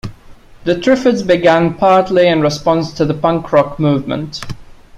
[0.63, 4.41] The Triffids began partly in response to the punk rock movement.